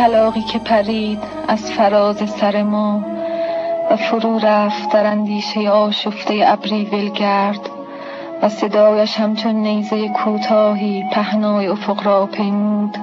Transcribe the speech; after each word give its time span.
کلاقی 0.00 0.42
که 0.42 0.58
پرید 0.58 1.18
از 1.48 1.72
فراز 1.72 2.30
سر 2.30 2.62
ما 2.62 3.04
و 3.90 3.96
فرو 3.96 4.38
رفت 4.38 4.92
در 4.92 5.06
اندیشه 5.06 5.70
آشفته 5.70 6.44
ابری 6.46 6.84
ولگرد 6.84 7.70
و 8.42 8.48
صدایش 8.48 9.16
همچون 9.16 9.54
نیزه 9.54 10.08
کوتاهی 10.08 11.04
پهنای 11.12 11.66
افق 11.66 12.06
را 12.06 12.26
پیمود. 12.26 12.98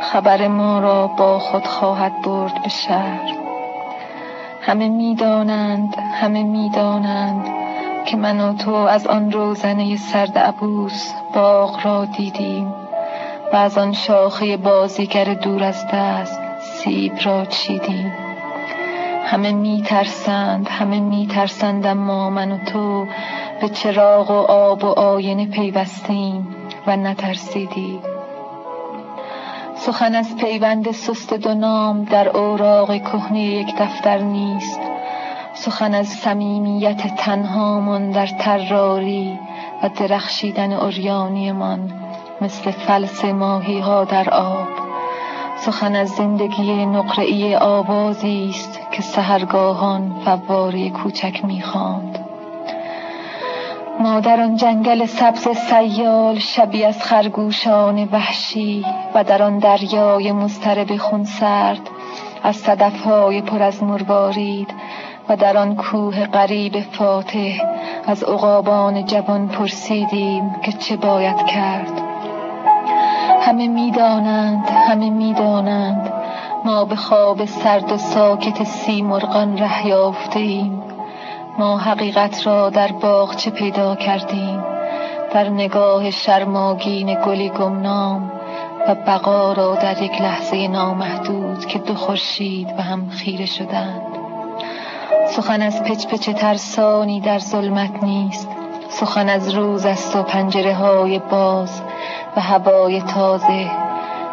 خبر 0.00 0.48
ما 0.48 0.80
را 0.80 1.06
با 1.06 1.38
خود 1.38 1.66
خواهد 1.66 2.22
برد 2.22 2.62
به 2.62 2.68
شهر. 2.68 3.34
همه 4.60 4.88
می‌دانند 4.88 5.96
همه 6.14 6.42
می‌دانند 6.42 7.46
که 8.04 8.16
من 8.16 8.40
و 8.40 8.54
تو 8.54 8.74
از 8.74 9.06
آن 9.06 9.32
روزنه 9.32 9.96
سرد 9.96 10.38
عبوس 10.38 11.12
باغ 11.34 11.86
را 11.86 12.04
دیدیم. 12.04 12.83
و 13.54 13.56
از 13.56 13.78
آن 13.78 13.92
شاخه 13.92 14.56
بازیگر 14.56 15.34
دور 15.34 15.64
از 15.64 15.86
دست 15.92 16.40
سیب 16.60 17.12
را 17.24 17.44
چیدیم. 17.44 18.12
همه 19.24 19.52
میترسند 19.52 20.68
همه 20.68 21.00
میترسند 21.00 21.86
اما 21.86 22.30
من 22.30 22.52
و 22.52 22.58
تو 22.58 23.06
به 23.60 23.68
چراغ 23.68 24.30
و 24.30 24.34
آب 24.34 24.84
و 24.84 24.86
آینه 24.86 25.46
پیوستیم 25.46 26.56
و 26.86 26.96
نترسیدیم 26.96 28.02
سخن 29.76 30.14
از 30.14 30.36
پیوند 30.36 30.90
سست 30.90 31.34
دو 31.34 31.54
نام 31.54 32.04
در 32.04 32.28
اوراق 32.28 32.98
کهنه 32.98 33.40
یک 33.40 33.76
دفتر 33.78 34.18
نیست. 34.18 34.80
سخن 35.54 35.94
از 35.94 36.08
صمیمیت 36.08 37.16
تنهامان 37.16 38.10
در 38.10 38.26
تراری 38.26 39.38
و 39.82 39.88
درخشیدن 39.88 40.72
اوریانیمان 40.72 42.03
مثل 42.44 42.70
فلس 42.70 43.24
ماهی 43.24 43.80
ها 43.80 44.04
در 44.04 44.30
آب. 44.30 44.68
سخن 45.56 45.96
از 45.96 46.08
زندگی 46.08 46.86
نقره‌ای 46.86 47.56
آوازی 47.56 48.50
است 48.50 48.80
که 48.92 49.02
سهرگاهان 49.02 50.12
فواره 50.24 50.90
کوچک 50.90 51.44
می‌خواند. 51.44 52.18
ما 54.00 54.20
در 54.20 54.40
آن 54.40 54.56
جنگل 54.56 55.06
سبز 55.06 55.48
سیال 55.48 56.38
شبی 56.38 56.84
از 56.84 57.02
خرگوشان 57.02 58.08
وحشی 58.12 58.84
و 59.14 59.24
در 59.24 59.42
آن 59.42 59.58
دریای 59.58 60.32
مضطرب 60.32 60.96
خونسرد 60.96 61.90
از 62.42 62.56
صدفهای 62.56 63.42
پر 63.42 63.62
از 63.62 63.82
مروارید 63.82 64.74
و 65.28 65.36
در 65.36 65.56
آن 65.56 65.76
کوه 65.76 66.26
غریب 66.26 66.80
فاتح 66.80 67.58
از 68.06 68.22
عقابان 68.22 69.04
جوان 69.06 69.48
پرسیدیم 69.48 70.54
که 70.62 70.72
چه 70.72 70.96
باید 70.96 71.46
کرد. 71.46 72.03
همه 73.44 73.68
می‌دانند 73.68 74.64
همه 74.88 75.10
می‌دانند. 75.10 76.12
ما 76.64 76.84
به 76.84 76.96
خواب 76.96 77.44
سرد 77.44 77.92
و 77.92 77.96
ساکت 77.96 78.64
سیمرغان 78.64 79.58
ره 79.58 79.86
یافته 79.86 80.40
ایم 80.40 80.82
ما 81.58 81.78
حقیقت 81.78 82.46
را 82.46 82.70
در 82.70 82.92
باغچه 82.92 83.50
پیدا 83.50 83.96
کردیم؟ 83.96 84.64
در 85.34 85.48
نگاه 85.48 86.10
شرماگین 86.10 87.16
گلی 87.26 87.48
گمنام 87.48 88.32
و 88.88 88.94
بقا 88.94 89.52
را 89.52 89.74
در 89.74 90.02
یک 90.02 90.20
لحظه 90.20 90.68
نامحدود 90.68 91.66
که 91.66 91.78
دو 91.78 91.94
خورشید 91.94 92.68
و 92.78 92.82
هم 92.82 93.08
خیره 93.08 93.46
شدند. 93.46 94.02
سخن 95.28 95.62
از 95.62 95.82
پچ 95.82 96.06
پچ 96.06 96.30
ترسانی 96.30 97.20
در 97.20 97.38
ظلمت 97.38 98.02
نیست. 98.02 98.48
سخن 98.94 99.28
از 99.28 99.54
روز 99.54 99.86
است 99.86 100.16
و 100.16 100.22
پنجره 100.22 100.74
های 100.74 101.18
باز 101.18 101.82
و 102.36 102.40
هوای 102.40 103.00
تازه 103.00 103.70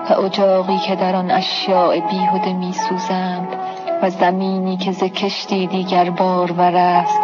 و 0.09 0.21
اجاقی 0.21 0.77
که 0.77 0.95
در 0.95 1.15
آن 1.15 1.31
اشیاء 1.31 1.99
بیهوده 1.99 2.53
می 2.53 2.73
سوزند 2.73 3.47
و 4.01 4.09
زمینی 4.09 4.77
که 4.77 4.91
ز 4.91 5.03
کشتی 5.03 5.67
دیگر 5.67 6.09
بار 6.09 6.51
است 6.61 7.19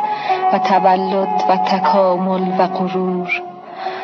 و 0.53 0.59
تولد 0.59 1.43
و 1.49 1.57
تکامل 1.57 2.61
و 2.61 2.67
غرور. 2.67 3.41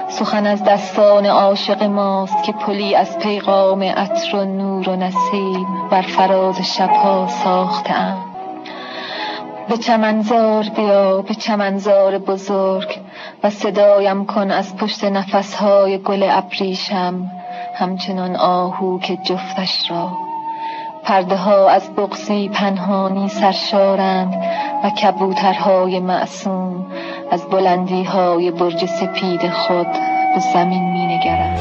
سخن 0.07 0.47
از 0.47 0.63
دستان 0.63 1.25
عاشق 1.25 1.83
ماست 1.83 2.43
که 2.43 2.51
پلی 2.51 2.95
از 2.95 3.19
پیغام 3.19 3.83
عطر 3.83 4.35
و 4.35 4.45
نور 4.45 4.89
و 4.89 4.95
نسیم 4.95 5.67
بر 5.91 6.01
فراز 6.01 6.61
شبها 6.61 7.27
ساختند 7.27 8.32
به 9.69 9.77
چمنزار 9.77 10.63
بیا 10.63 11.21
به 11.21 11.33
چمنزار 11.33 12.17
بزرگ 12.17 12.99
و 13.43 13.49
صدایم 13.49 14.25
کن 14.25 14.51
از 14.51 14.75
پشت 14.77 15.03
نفسهای 15.03 15.97
گل 15.97 16.27
ابریشم 16.31 17.31
همچنان 17.75 18.35
آهو 18.35 18.99
که 18.99 19.17
جفتش 19.17 19.91
را 19.91 20.11
پرده 21.03 21.35
ها 21.35 21.69
از 21.69 21.95
بغزی 21.95 22.49
پنهانی 22.49 23.29
سرشارند 23.29 24.33
و 24.83 24.89
کبوترهای 24.89 25.99
معصوم 25.99 26.85
از 27.31 27.49
بلندی 27.49 28.03
های 28.03 28.51
برج 28.51 28.85
سپید 28.85 29.49
خود 29.49 29.91
به 30.35 30.39
زمین 30.53 30.91
می 30.91 31.05
نگرند. 31.05 31.59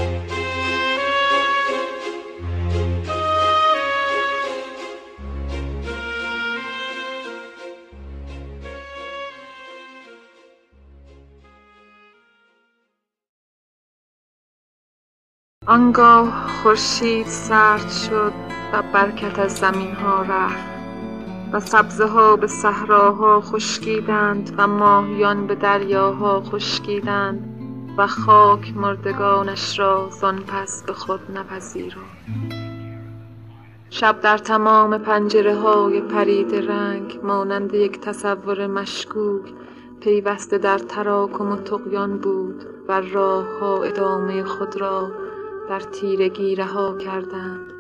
آنگاه 15.73 16.47
خورشید 16.47 17.27
سرد 17.27 17.91
شد 17.91 18.33
و 18.73 18.83
برکت 18.93 19.39
از 19.39 19.53
زمین 19.53 19.95
ها 19.95 20.23
رفت 20.23 20.65
و 21.53 21.61
سبزه 21.61 22.07
ها 22.07 22.37
به 22.37 22.47
صحراها 22.47 23.41
خشکیدند 23.41 24.55
و 24.59 24.67
ماهیان 24.67 25.47
به 25.47 25.55
دریاها 25.55 26.41
خشکیدند 26.41 27.49
و 27.99 28.07
خاک 28.07 28.77
مردگانش 28.77 29.79
را 29.79 30.09
زان 30.11 30.39
پس 30.39 30.83
به 30.83 30.93
خود 30.93 31.21
نپذیرفت. 31.37 31.99
شب 33.91 34.21
در 34.21 34.39
تمام 34.39 34.99
پنجره 34.99 35.55
های 35.55 36.01
پرید 36.01 36.55
رنگ 36.55 37.21
مانند 37.23 37.75
یک 37.75 38.01
تصور 38.01 38.67
مشکوک 38.67 39.53
پیوسته 40.01 40.59
در 40.59 40.79
تراکم 40.79 41.53
و 41.53 41.57
تقیان 41.57 42.19
بود 42.19 42.65
و 42.89 43.01
راه 43.01 43.45
ها 43.61 43.83
ادامه 43.83 44.45
خود 44.45 44.77
را 44.81 45.22
در 45.69 45.81
تیرگی 45.81 46.55
رها 46.55 46.97
کردند. 46.99 47.73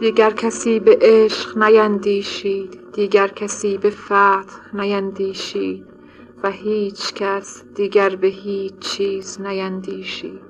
دیگر 0.00 0.30
کسی 0.30 0.80
به 0.80 0.98
عشق 1.00 1.58
نیندیشید 1.58 2.92
دیگر 2.92 3.28
کسی 3.28 3.78
به 3.78 3.90
فتح 3.90 4.60
نیندیشید 4.74 5.86
و 6.42 6.50
هیچ 6.50 7.14
کس 7.14 7.64
دیگر 7.74 8.16
به 8.16 8.28
هیچ 8.28 8.78
چیز 8.78 9.40
نیندیشید. 9.40 10.40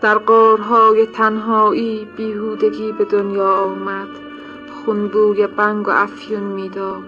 در 0.00 0.18
غارهای 0.18 1.06
تنهایی 1.06 2.08
بیهودگی 2.16 2.92
به 2.92 3.04
دنیا 3.04 3.52
آمد 3.52 4.08
خونبوی 4.84 5.46
بنگ 5.46 5.88
و 5.88 5.90
افیون 5.90 6.42
می‌داد. 6.42 7.02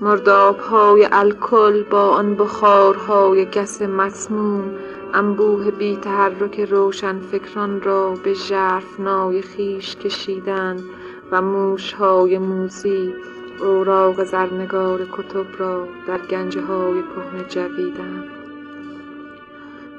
مردابهای 0.00 1.08
الکل 1.12 1.82
با 1.82 2.08
آن 2.08 2.34
بخارهای 2.34 3.44
گس 3.44 3.82
مسموم 3.82 4.70
انبوه 5.16 5.70
بی 5.70 5.96
تحرک 5.96 6.60
روشن 6.60 7.18
فکران 7.18 7.82
را 7.82 8.14
به 8.24 8.34
ژرفنای 8.34 9.42
خویش 9.42 9.96
کشیدند 9.96 10.82
و 11.30 11.42
موشهای 11.42 12.38
موذی 12.38 13.14
اوراق 13.60 14.24
زرنگار 14.24 15.06
کتب 15.12 15.46
را 15.58 15.88
در 16.06 16.18
گنجهای 16.18 17.02
کهنه 17.02 17.44
جویدند 17.48 18.24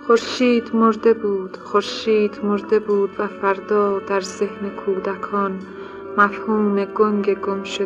خورشید 0.07 0.75
مرده 0.75 1.13
بود 1.13 1.57
خورشید 1.57 2.39
مرده 2.43 2.79
بود 2.79 3.09
و 3.19 3.27
فردا 3.27 3.99
در 3.99 4.21
ذهن 4.21 4.69
کودکان 4.69 5.59
مفهوم 6.17 6.85
گنگ 6.85 7.37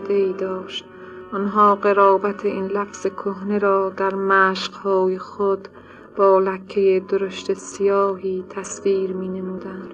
ای 0.09 0.33
داشت. 0.33 0.85
آنها 1.31 1.75
قرابت 1.75 2.45
این 2.45 2.65
لفظ 2.65 3.07
کهنه 3.07 3.57
را 3.57 3.89
در 3.89 4.15
مشقهای 4.15 5.17
خود 5.17 5.67
با 6.15 6.39
لکه 6.39 7.03
درشت 7.09 7.53
سیاهی 7.53 8.45
تصویر 8.49 9.13
می 9.13 9.27
نمودند. 9.27 9.93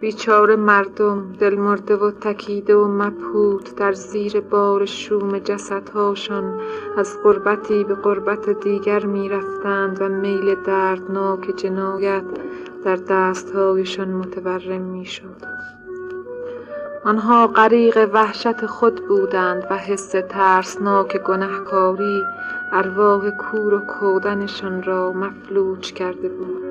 بیچاره 0.00 0.56
مردم 0.56 1.32
دلمرده 1.32 1.96
و 1.96 2.10
تکیده 2.10 2.76
و 2.76 2.88
مبهوت 2.88 3.76
در 3.76 3.92
زیر 3.92 4.40
بار 4.40 4.84
شوم 4.84 5.38
جسدهاشان 5.38 6.60
از 6.96 7.18
غربتی 7.24 7.84
به 7.84 7.94
غربت 7.94 8.50
دیگر 8.50 9.06
می 9.06 9.28
رفتند 9.28 10.02
و 10.02 10.08
میل 10.08 10.54
دردناک 10.54 11.56
جنایت 11.56 12.24
در 12.84 12.96
دستهایشان 12.96 14.08
متورم 14.08 14.82
می 14.82 15.04
شد. 15.04 15.64
آنها 17.04 17.46
غریق 17.46 18.10
وحشت 18.12 18.66
خود 18.66 19.08
بودند 19.08 19.66
و 19.70 19.78
حس 19.78 20.14
ترسناک 20.28 21.16
گنهکاری 21.16 22.22
ارواح 22.76 23.30
کور 23.30 23.74
و 23.74 23.80
کودنشان 23.80 24.82
را 24.82 25.12
مفلوج 25.12 25.92
کرده 25.92 26.28
بود. 26.28 26.64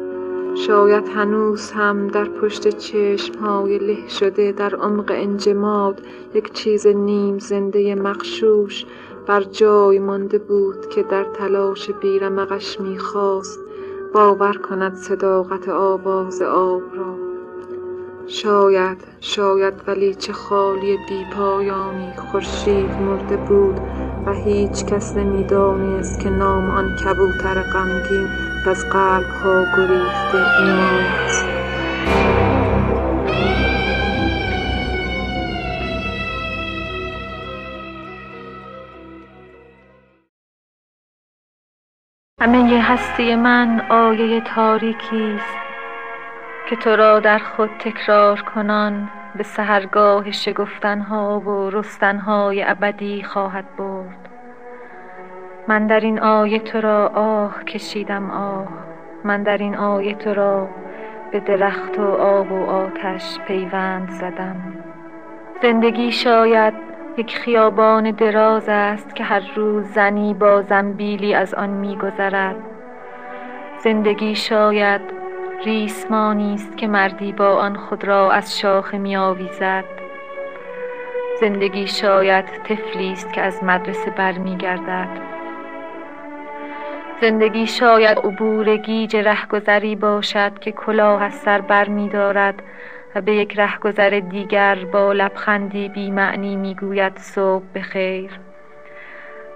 شاید 0.56 1.08
هنوز 1.08 1.72
هم 1.72 2.08
در 2.08 2.26
پشت 2.26 2.68
چشمهای 2.68 3.78
له 3.78 4.08
شده 4.08 4.52
در 4.52 4.76
عمق 4.76 5.12
انجماد 5.16 6.02
یک 6.34 6.54
چیز 6.54 6.88
نیم 6.88 7.40
زنده 7.40 7.96
مغشوش 7.96 8.86
بر 9.28 9.44
جای 9.44 10.00
مانده 10.00 10.38
بود 10.38 10.90
که 10.90 11.04
در 11.04 11.24
تلاش 11.24 11.92
بی 11.92 12.20
رمقش 12.20 12.80
می 12.80 12.98
خواست 12.98 13.60
باور 14.14 14.54
کند 14.54 14.96
صداقت 14.96 15.70
آواز 15.70 16.42
آب 16.42 16.82
را. 16.96 17.16
شاید 18.28 18.98
شاید 19.20 19.74
ولی 19.88 20.16
چه 20.16 20.34
خالی 20.34 20.98
بی 20.98 21.26
پایانی 21.36 22.12
که 22.16 22.22
خورشید 22.22 22.92
مرده 22.92 23.38
بود. 23.38 23.80
و 24.26 24.32
هیچ 24.32 24.86
کس 24.86 25.18
نمی 25.18 25.44
دانست 25.44 26.20
که 26.20 26.30
نام 26.30 26.70
آن 26.70 26.96
کبوتر 26.96 27.62
غمگین 27.62 28.28
از 28.68 28.86
قلب 28.90 29.30
ها 29.44 29.66
گریخته 29.78 30.38
این 30.60 30.70
است. 30.70 31.46
همه 42.42 42.82
هستی 42.82 43.36
من 43.36 43.82
آیه 43.90 44.42
تاریکی 44.42 45.36
است 45.36 45.58
که 46.70 46.76
تو 46.76 46.90
را 46.90 47.20
در 47.20 47.40
خود 47.40 47.70
تکرار 47.80 48.42
کنان. 48.42 49.23
به 49.36 49.44
سحرگاه 49.44 50.32
شگفتن 50.32 51.00
ها 51.00 51.40
و 51.40 51.70
رستن 51.70 52.18
های 52.18 52.64
ابدی 52.64 53.24
خواهد 53.24 53.66
برد. 53.78 54.30
من 55.68 55.88
در 55.88 56.00
این 56.00 56.20
آیه 56.20 56.60
تو 56.60 56.82
را 56.82 57.08
آه 57.08 57.64
کشیدم 57.64 58.32
آه. 58.32 58.68
من 59.24 59.44
در 59.44 59.58
این 59.58 59.76
آیه 59.76 60.16
تو 60.16 60.34
را 60.34 60.70
به 61.32 61.40
درخت 61.40 62.00
و 62.00 62.12
آب 62.12 62.52
و 62.52 62.66
آتش 62.66 63.40
پیوند 63.48 64.10
زدم. 64.10 64.56
زندگی 65.62 66.12
شاید 66.12 66.74
یک 67.18 67.38
خیابان 67.38 68.12
دراز 68.12 68.70
است 68.70 69.16
که 69.16 69.24
هر 69.24 69.44
روز 69.56 69.86
زنی 69.86 70.34
با 70.34 70.62
زنبیلی 70.62 71.34
از 71.34 71.54
آن 71.54 71.70
میگذرد. 71.70 72.56
زندگی 73.84 74.36
شاید 74.36 75.23
ریسمانی 75.66 76.54
است 76.54 76.78
که 76.78 76.88
مردی 76.88 77.32
با 77.32 77.56
آن 77.56 77.76
خود 77.76 78.04
را 78.04 78.32
از 78.32 78.60
شاخه 78.60 78.98
میآویزد. 78.98 79.86
زندگی 81.40 81.88
شاید 81.88 82.46
طفلی 82.46 83.12
است 83.12 83.34
که 83.34 83.42
از 83.42 83.64
مدرسه 83.64 84.12
برمیگردد. 84.12 85.08
زندگی 87.22 87.68
شاید 87.68 88.18
عبور 88.18 88.78
گیج 88.78 89.16
رهگذری 89.16 89.96
باشد 89.96 90.60
که 90.60 90.72
کلاه 90.72 91.24
از 91.24 91.34
سر 91.34 91.62
برمیدارد 91.62 92.64
و 93.16 93.22
به 93.22 93.36
یک 93.36 93.60
رهگذر 93.60 94.10
دیگر 94.20 94.76
با 94.76 95.14
لبخندی 95.14 95.90
بی 95.90 96.12
معنی 96.12 96.56
می‌گوید 96.56 97.18
صبح 97.18 97.64
بخیر. 97.76 98.32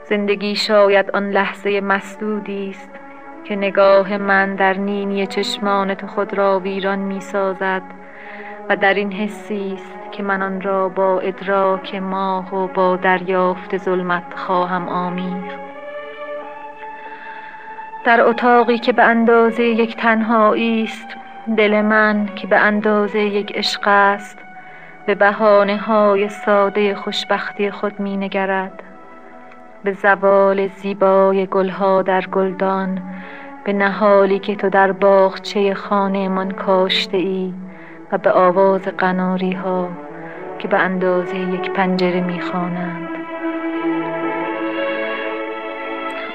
زندگی 0.03 0.55
شاید 0.55 1.11
آن 1.11 1.29
لحظه 1.29 1.81
مسدودی 1.81 2.69
است 2.69 3.06
که 3.47 3.55
نگاه 3.55 4.17
من 4.17 4.55
در 4.55 4.73
نینی 4.73 5.27
چشمان 5.27 5.93
تو 5.93 6.07
خود 6.07 6.33
را 6.33 6.59
ویران 6.59 6.99
می 6.99 7.21
سازد 7.21 7.81
و 8.69 8.75
در 8.75 8.93
این 8.93 9.11
حسی 9.11 9.73
است 9.73 10.11
که 10.11 10.23
من 10.23 10.41
آن 10.41 10.61
را 10.61 10.89
با 10.89 11.19
ادراک 11.19 11.95
ماه 11.95 12.55
و 12.55 12.67
با 12.67 12.95
دریافت 12.95 13.77
ظلمت 13.77 14.33
خواهم 14.35 14.89
آمیخت 14.89 15.59
در 18.05 18.21
اتاقی 18.21 18.77
که 18.77 18.93
به 18.93 19.03
اندازه 19.03 19.63
یک 19.63 19.97
تنهایی 19.97 20.83
است 20.83 21.17
دل 21.57 21.81
من 21.81 22.29
که 22.35 22.47
به 22.47 22.57
اندازه 22.57 23.19
یک 23.19 23.51
عشق 23.55 23.87
است 23.87 24.37
به 25.05 25.15
بهانه 25.15 25.77
های 25.77 26.29
ساده 26.29 26.95
خوشبختی 26.95 27.71
خود 27.71 27.99
می 27.99 28.17
نگرد 28.17 28.83
به 29.83 29.93
زوال 29.93 30.67
زیبای 30.67 31.45
گلها 31.45 32.01
در 32.01 32.21
گلدان 32.21 33.01
به 33.67 33.73
نهالی 33.73 34.39
که 34.39 34.55
تو 34.55 34.69
در 34.69 34.91
باغچه 34.91 35.73
خانه 35.73 36.29
من 36.29 36.51
کاشته 36.51 37.17
ای 37.17 37.53
و 38.11 38.17
به 38.17 38.31
آواز 38.31 38.81
قناری 38.81 39.51
ها 39.51 39.89
که 40.59 40.67
به 40.67 40.77
اندازه 40.77 41.37
یک 41.37 41.71
پنجره 41.71 42.21
می 42.21 42.41
خوانند. 42.41 43.09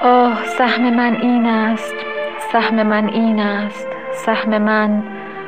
آه 0.01 0.45
سهم 0.45 0.95
من 0.95 1.15
این 1.15 1.45
است 1.45 1.95
سهم 2.51 2.83
من 2.83 3.09
این 3.09 3.39
است 3.39 3.87
سهم 4.11 4.61
من 4.61 5.03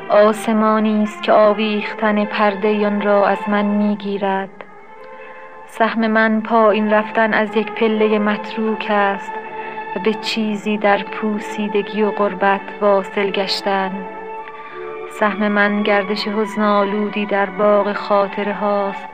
آسمانی 0.08 1.02
است 1.02 1.22
که 1.22 1.32
آویختن 1.32 2.24
پرده 2.24 2.86
آن 2.86 3.00
را 3.00 3.26
از 3.26 3.38
من 3.48 3.64
می‌گیرد 3.64 4.64
سهم 5.66 6.06
من 6.06 6.40
پایین 6.40 6.90
رفتن 6.90 7.34
از 7.34 7.56
یک 7.56 7.72
پله 7.72 8.18
متروک 8.18 8.86
است 8.90 9.32
به 9.98 10.14
چیزی 10.14 10.78
در 10.78 11.02
پوسیدگی 11.02 12.02
و 12.02 12.10
غربت 12.10 12.60
واصل 12.80 13.30
گشتن. 13.30 13.90
سهم 15.10 15.48
من 15.48 15.82
گردش 15.82 16.28
حزن 16.28 17.08
در 17.30 17.50
باغ 17.50 17.92
خاطره 17.92 18.52
هاست 18.52 19.08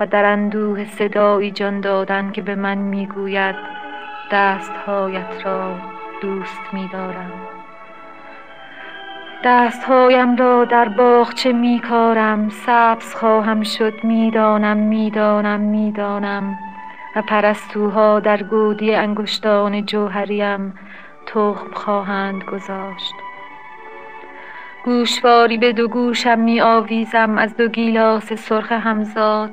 و 0.00 0.06
در 0.06 0.24
اندوه 0.24 0.84
صدایی 0.84 1.50
جان 1.50 1.80
دادن 1.80 2.30
که 2.30 2.42
به 2.42 2.54
من 2.54 2.78
می‌گوید 2.78 3.56
دستهایت 4.32 5.46
را 5.46 5.74
دوست 6.20 6.60
میدارم. 6.72 7.32
دستهایم 9.44 10.36
را 10.36 10.64
در 10.64 10.88
باغچه 10.88 11.52
می 11.52 11.78
کارم 11.78 12.48
سبز 12.48 13.14
خواهم 13.14 13.62
شد 13.62 14.04
می‌دانم 14.04 14.76
می‌دانم 14.76 15.60
می‌دانم. 15.60 16.58
و 17.16 17.22
پرستوها 17.22 18.20
در 18.20 18.42
گودی 18.42 18.94
انگشتان 18.94 19.86
جوهریم 19.86 20.74
تخم 21.26 21.72
خواهند 21.72 22.44
گذاشت. 22.44 23.14
گوشواری 24.84 25.58
به 25.58 25.72
دو 25.72 25.88
گوشم 25.88 26.38
می 26.38 26.60
آویزم 26.60 27.38
از 27.38 27.56
دو 27.56 27.68
گیلاس 27.68 28.32
سرخ 28.32 28.72
همزاد 28.72 29.50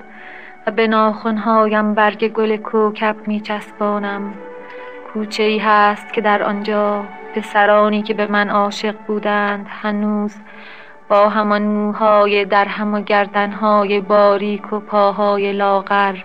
و 0.67 0.71
به 0.71 0.87
ناخنهایم 0.87 1.93
برگ 1.93 2.27
گل 2.27 2.57
کوکب 2.57 3.15
می 3.27 3.41
چسبانم. 3.41 4.33
کوچه 5.13 5.43
ای 5.43 5.57
هست 5.57 6.13
که 6.13 6.21
در 6.21 6.43
آنجا 6.43 7.05
پسرانی 7.35 8.01
که 8.01 8.13
به 8.13 8.27
من 8.27 8.49
عاشق 8.49 8.95
بودند 9.07 9.67
هنوز 9.69 10.35
با 11.09 11.29
همان 11.29 11.61
موهای 11.61 12.45
درهم 12.45 12.93
و 12.93 13.01
گردنهای 13.01 14.01
باریک 14.01 14.73
و 14.73 14.79
پاهای 14.79 15.53
لاغر 15.53 16.15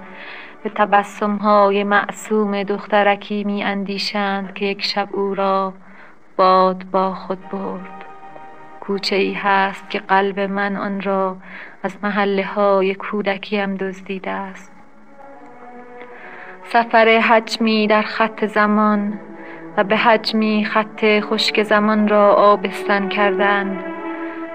به 0.62 0.70
تبسمهای 0.70 1.84
معصوم 1.84 2.62
دخترکی 2.62 3.44
می 3.44 3.64
اندیشند 3.64 4.54
که 4.54 4.64
یک 4.64 4.82
شب 4.82 5.08
او 5.12 5.34
را 5.34 5.72
باد 6.36 6.84
با 6.90 7.14
خود 7.14 7.48
برد. 7.48 8.04
کوچه 8.80 9.16
ای 9.16 9.32
هست 9.32 9.90
که 9.90 9.98
قلب 9.98 10.40
من 10.40 10.76
آن 10.76 11.00
را 11.00 11.36
از 11.82 11.96
محله 12.02 12.44
های 12.44 12.94
کودکیم 12.94 13.74
دزدیده 13.74 14.30
است. 14.30 14.72
سفر 16.64 17.06
حجمی 17.06 17.86
در 17.86 18.02
خط 18.02 18.44
زمان 18.44 19.18
و 19.76 19.84
به 19.84 19.96
حجمی 19.96 20.64
خط 20.64 21.04
خشک 21.20 21.62
زمان 21.62 22.08
را 22.08 22.34
آبستن 22.34 23.08
کردن 23.08 23.84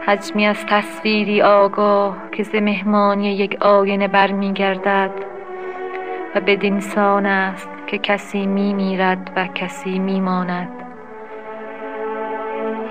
حجمی 0.05 0.47
از 0.47 0.65
تصویری 0.65 1.41
آگاه 1.41 2.17
که 2.31 2.43
ز 2.43 2.55
مهمانی 2.55 3.35
یک 3.35 3.57
آینه 3.61 4.07
برمیگردد. 4.07 5.36
و 6.35 6.41
بدین 6.41 6.79
سان 6.79 7.25
است 7.25 7.69
که 7.87 7.97
کسی 7.97 8.45
می 8.45 8.73
میرد 8.73 9.31
و 9.35 9.47
کسی 9.47 9.99
می 9.99 10.21
ماند 10.21 10.69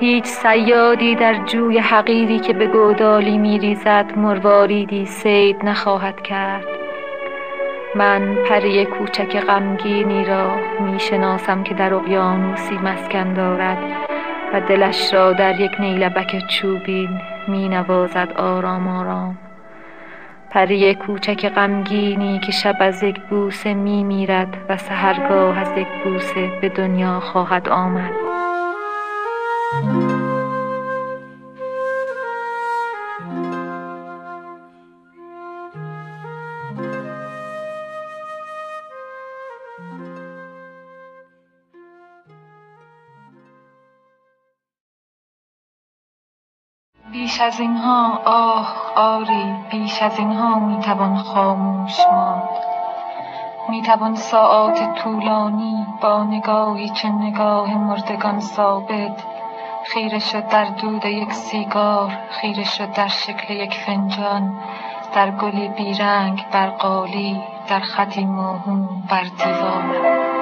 هیچ 0.00 0.24
صیادی 0.24 1.14
در 1.14 1.44
جوی 1.44 1.78
حقیری 1.78 2.38
که 2.38 2.52
به 2.52 2.66
گودالی 2.66 3.38
می 3.38 3.58
ریزد 3.58 4.12
مرواریدی 4.16 5.06
سید 5.06 5.64
نخواهد 5.64 6.22
کرد. 6.22 6.64
من 7.94 8.34
پری 8.48 8.84
کوچک 8.84 9.40
غمگینی 9.40 10.24
را 10.24 10.56
می 10.80 11.00
شناسم 11.00 11.62
که 11.62 11.74
در 11.74 11.94
اقیانوسی 11.94 12.74
مسکن 12.74 13.34
دارد 13.34 13.78
و 14.52 14.60
دلش 14.60 15.14
را 15.14 15.32
در 15.32 15.60
یک 15.60 15.80
نیلبک 15.80 16.48
چوبین 16.48 17.20
می 17.48 17.68
نوازد 17.68 18.32
آرام 18.36 18.88
آرام. 18.88 19.45
پری 20.50 20.94
کوچک 20.94 21.48
غمگینی 21.48 22.38
که 22.38 22.52
شب 22.52 22.76
از 22.80 23.02
یک 23.02 23.20
بوسه 23.20 23.74
می 23.74 24.04
میرد 24.04 24.56
و 24.68 24.76
سهرگاه 24.76 25.58
از 25.58 25.78
یک 25.78 25.88
بوسه 26.04 26.50
به 26.60 26.68
دنیا 26.68 27.20
خواهد 27.20 27.68
آمد. 27.68 28.35
بیش 47.26 47.40
از 47.40 47.60
اینها 47.60 48.20
آه 48.24 48.76
آری 48.96 49.54
بیش 49.70 50.02
از 50.02 50.18
اینها 50.18 50.58
می‌توان 50.58 51.16
خاموش 51.16 52.00
ماند. 52.12 52.48
می‌توان 53.68 54.14
ساعات 54.14 54.94
طولانی 54.94 55.86
با 56.00 56.24
نگاهی 56.24 56.88
چه 56.88 57.08
نگاه 57.08 57.74
مردگان 57.74 58.40
ثابت. 58.40 59.24
خیره 59.84 60.18
شد 60.18 60.48
در 60.48 60.64
دود 60.64 61.04
یک 61.04 61.32
سیگار 61.32 62.18
خیره 62.30 62.64
شد 62.64 62.92
در 62.92 63.08
شکل 63.08 63.54
یک 63.54 63.74
فنجان. 63.74 64.58
در 65.14 65.30
گلی 65.30 65.68
بیرنگ 65.68 66.44
بر 66.52 66.70
قالی 66.70 67.42
در 67.68 67.80
خطی 67.80 68.24
موهوم 68.24 69.02
بر 69.10 69.24
دیوار. 69.24 70.35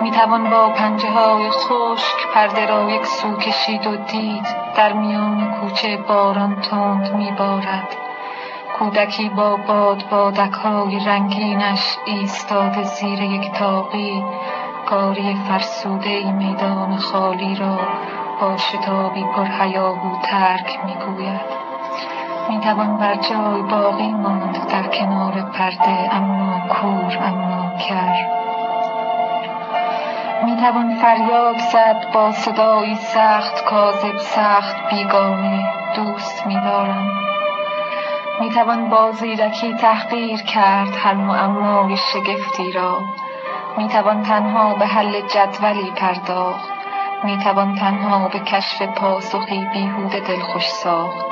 می‌توان 0.00 0.50
با 0.50 0.68
پنجه 0.68 1.10
های 1.10 1.50
خشک 1.50 2.28
پرده 2.34 2.66
را 2.66 2.90
یک 2.90 3.06
سو 3.06 3.36
کشید 3.36 3.86
و 3.86 3.96
دید. 3.96 4.46
در 4.76 4.92
میان 4.92 5.54
کوچه 5.60 5.96
باران 5.96 6.60
تند 6.60 7.14
میبارد. 7.14 7.96
کودکی 8.78 9.28
با 9.28 9.56
باد 9.56 10.08
بادک 10.10 10.52
های 10.52 10.98
رنگینش 10.98 11.96
ایستاده 12.04 12.82
زیر 12.82 13.22
یک 13.22 13.52
تاقی. 13.52 14.24
کاری 14.86 15.36
فرسوده 15.48 16.32
میدان 16.32 16.96
خالی 16.96 17.54
را 17.54 17.78
با 18.40 18.56
شتابی 18.56 19.24
پر 19.24 19.46
هیاهو 19.60 20.22
ترک 20.22 20.80
می‌گوید. 20.84 21.40
می‌توان 22.48 22.96
بر 22.96 23.14
جای 23.14 23.62
باقی 23.62 24.12
ماند 24.12 24.68
در 24.68 24.86
کنار 24.86 25.32
پرده 25.32 26.14
اما 26.14 26.60
کور 26.68 27.18
اما 27.22 27.72
کر. 27.78 28.39
می‌توان 30.44 30.94
فریاد 30.94 31.58
زد 31.58 32.12
با 32.12 32.32
صدایی 32.32 32.94
سخت 32.94 33.64
کاذب 33.64 34.16
سخت 34.16 34.76
بیگانه. 34.90 35.72
دوست 35.94 36.46
میدارم. 36.46 37.10
می‌توان 38.40 38.90
با 38.90 39.12
زیرکی 39.12 39.74
تحقیر 39.74 40.42
کرد 40.42 40.96
هر 40.96 41.14
معمای 41.14 41.96
شگفتی 41.96 42.72
را. 42.72 42.98
می‌توان 43.76 44.22
تنها 44.22 44.74
به 44.74 44.86
حل 44.86 45.20
جدولی 45.20 45.90
پرداخت. 45.90 46.70
می‌توان 47.24 47.74
تنها 47.74 48.28
به 48.28 48.38
کشف 48.38 48.82
پاسخی 48.82 49.66
بیهوده 49.72 50.20
دلخوش 50.20 50.68
ساخت. 50.68 51.26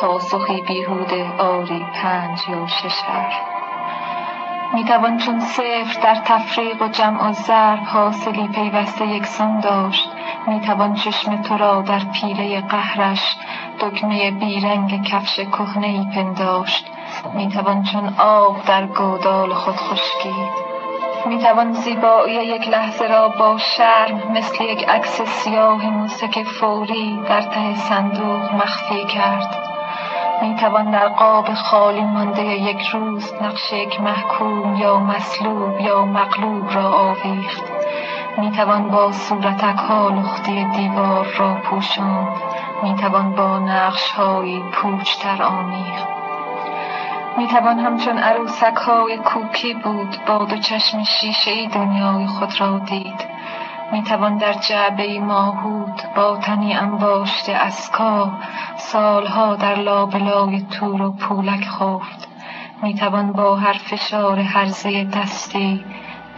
پاسخی 0.00 0.62
بیهوده 0.62 1.32
آری 1.38 1.86
پنج 2.02 2.48
یا 2.48 2.66
شش 2.66 3.02
می 3.08 3.53
توان 4.82 5.18
چون 5.18 5.40
صفر 5.40 6.00
در 6.02 6.14
تفریق 6.14 6.82
و 6.82 6.88
جمع 6.88 7.28
و 7.28 7.32
ضرب 7.32 7.78
حاصلی 7.78 8.48
پیوسته 8.48 9.06
یکسان 9.06 9.60
داشت. 9.60 10.08
می 10.46 10.60
توان 10.60 10.94
چشم 10.94 11.42
تو 11.42 11.58
را 11.58 11.82
در 11.82 11.98
پیله 11.98 12.60
قهرش 12.60 13.36
دکمه 13.80 14.30
بیرنگ 14.30 15.04
کفش 15.04 15.40
کهنه 15.40 15.86
ای 15.86 16.06
پنداشت. 16.14 16.86
می 17.34 17.48
توان 17.48 17.82
چون 17.82 18.14
آب 18.18 18.64
در 18.64 18.86
گودال 18.86 19.54
خود 19.54 19.76
خشکید. 19.76 20.74
می 21.26 21.38
توان 21.38 21.72
زیبایی 21.72 22.34
یک 22.34 22.68
لحظه 22.68 23.06
را 23.06 23.28
با 23.28 23.58
شرم 23.58 24.32
مثل 24.32 24.64
یک 24.64 24.88
عکس 24.88 25.22
سیاه 25.22 25.90
موسک 25.90 26.42
فوری 26.42 27.20
در 27.28 27.42
ته 27.42 27.74
صندوق 27.74 28.54
مخفی 28.54 29.04
کرد. 29.04 29.73
می 30.42 30.54
توان 30.56 30.90
در 30.90 31.08
قاب 31.08 31.54
خالی 31.54 32.04
مانده 32.04 32.42
یک 32.44 32.86
روز 32.86 33.32
نقش 33.42 33.72
یک 33.72 34.00
محکوم 34.00 34.74
یا 34.76 34.98
مسلوب 34.98 35.80
یا 35.80 36.04
مغلوب 36.04 36.70
را 36.70 36.92
آویخت. 36.92 37.62
می 38.38 38.50
توان 38.50 38.88
با 38.88 39.12
صورتک 39.12 39.78
ها 39.78 40.08
لختی 40.08 40.64
دیوار 40.64 41.26
را 41.38 41.54
پوشاند. 41.54 42.36
می 42.82 42.94
توان 42.94 43.34
با 43.34 43.58
نقش 43.58 44.10
های 44.10 44.60
پوچتر 44.72 45.42
آمیخت. 45.42 46.08
می 47.36 47.46
توان 47.46 47.78
همچون 47.78 48.18
عروسک 48.18 48.76
های 48.76 49.16
کوکی 49.18 49.74
بود 49.74 50.18
با 50.26 50.44
دو 50.44 50.56
چشم 50.56 51.02
شیشه 51.02 51.50
ای 51.50 51.66
دنیای 51.66 52.26
خود 52.26 52.60
را 52.60 52.78
دید. 52.78 53.33
می 53.94 54.02
توان 54.02 54.38
در 54.38 54.52
جعبه 54.52 55.20
ماهود 55.20 56.02
با 56.16 56.36
تنی 56.36 56.74
انباشته 56.74 57.52
اسکا 57.52 58.32
سالها 58.76 59.56
در 59.56 59.74
لابلای 59.74 60.62
تور 60.70 61.02
و 61.02 61.12
پولک 61.12 61.64
خفت. 61.64 62.28
می 62.82 62.94
توان 62.94 63.32
با 63.32 63.56
هر 63.56 63.72
فشار 63.72 64.38
هرزه 64.38 65.04
دستی 65.04 65.84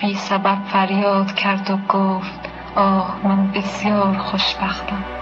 بی 0.01 0.15
سبب 0.15 0.59
فریاد 0.65 1.35
کرد 1.35 1.71
و 1.71 1.77
گفت 1.77 2.41
آه 2.77 3.17
من 3.25 3.53
بسیار 3.53 4.19
خوشبختم. 4.19 5.16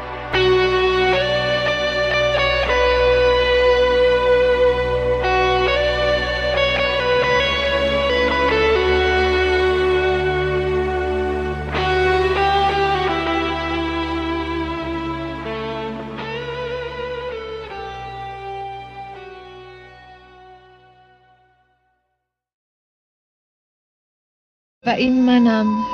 و 24.87 24.91
این 24.91 25.23
منم 25.23 25.85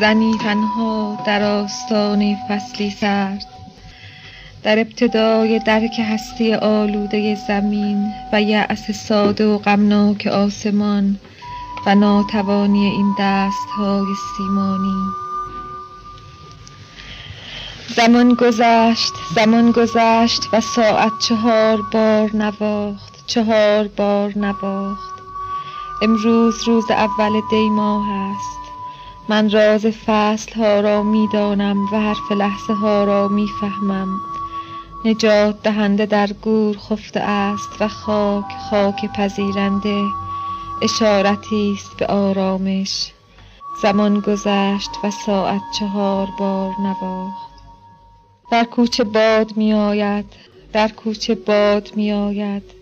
زنی 0.00 0.38
تنها 0.38 1.18
در 1.26 1.42
آستانه 1.42 2.38
فصلی 2.48 2.90
سرد. 2.90 3.44
در 4.62 4.78
ابتدای 4.78 5.58
درک 5.58 6.00
هستی 6.00 6.54
آلوده 6.54 7.34
زمین 7.34 8.12
و 8.32 8.42
یأس 8.42 8.90
ساده 8.90 9.46
و 9.46 9.58
غمناک 9.58 10.26
آسمان 10.26 11.18
و 11.86 11.94
ناتوانی 11.94 12.86
این 12.86 13.14
دستهای 13.18 14.06
سیمانی. 14.36 15.02
زمان 17.96 18.34
گذشت 18.34 19.12
زمان 19.34 19.70
گذشت 19.70 20.42
و 20.52 20.60
ساعت 20.60 21.12
چهار 21.18 21.82
بار 21.92 22.36
نواخت 22.36 23.26
چهار 23.26 23.88
بار 23.88 24.38
نواخت. 24.38 25.11
امروز 26.02 26.68
روز 26.68 26.90
اول 26.90 27.40
دی 27.50 27.70
ماه 27.70 28.10
است. 28.10 28.58
من 29.28 29.50
راز 29.50 29.86
فصل 29.86 30.52
ها 30.52 30.80
را 30.80 31.02
می 31.02 31.28
دانم 31.32 31.84
و 31.92 32.00
حرف 32.00 32.32
لحظه 32.32 32.74
ها 32.74 33.04
را 33.04 33.28
می 33.28 33.48
فهمم 33.60 34.20
نجات 35.04 35.62
دهنده 35.62 36.06
در 36.06 36.32
گور 36.32 36.76
خفته 36.78 37.20
است 37.20 37.68
و 37.80 37.88
خاک 37.88 38.44
خاک 38.70 39.12
پذیرنده. 39.12 40.04
اشارتی 40.82 41.72
است 41.78 41.96
به 41.96 42.06
آرامش. 42.06 43.12
زمان 43.82 44.20
گذشت 44.20 44.90
و 45.04 45.10
ساعت 45.10 45.62
چهار 45.78 46.28
بار 46.38 46.72
نواخت. 46.80 47.52
در 48.50 48.64
کوچه 48.64 49.04
باد 49.04 49.56
می 49.56 49.72
آید 49.72 50.24
در 50.72 50.88
کوچه 50.88 51.34
باد 51.34 51.92
می 51.96 52.12
آید 52.12 52.81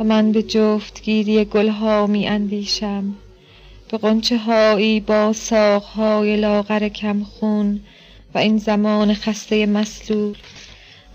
و 0.00 0.04
من 0.04 0.32
به 0.32 0.42
جفتگیری 0.42 1.44
گلها 1.44 2.06
می 2.06 2.26
اندیشم 2.28 3.14
به 3.90 3.98
قنچه 3.98 4.38
هایی 4.38 5.00
با 5.00 5.32
ساقهای 5.32 6.36
لاغر 6.36 6.90
خون 7.40 7.80
و 8.34 8.38
این 8.38 8.58
زمان 8.58 9.14
خسته 9.14 9.66
مسلول 9.66 10.36